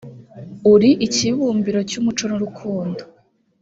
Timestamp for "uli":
0.73-0.89